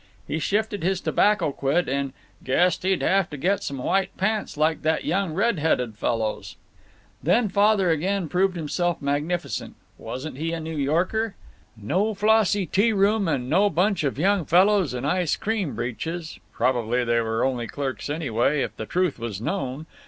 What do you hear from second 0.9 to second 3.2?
tobacco quid and "guessed he'd